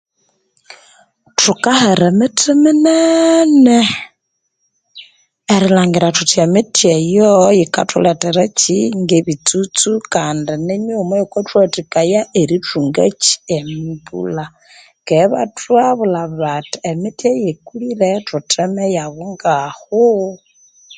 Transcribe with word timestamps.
Thukahera 1.39 2.05
emithi 2.13 2.51
minenee, 2.63 3.89
erilhangira 5.53 6.07
thuthi 6.15 6.37
emithi 6.47 6.85
eyo 6.97 7.31
yika 7.57 7.81
thulethera 7.89 8.43
Kyi? 8.59 8.77
ngebitsutsu. 9.03 9.91
Kandi 10.13 10.51
nimighuma 10.65 11.15
eyikathuwathikaya 11.17 12.21
erithunga 12.41 13.01
akyi? 13.09 13.33
embulha, 13.57 14.45
keghe 15.05 15.25
ibathuhabulha 15.27 16.21
bathi, 16.41 16.77
emithi 16.91 17.25
eyikulire 17.35 18.09
thutheme 18.27 18.83
ya 18.95 19.05
bungaho. 19.13 20.05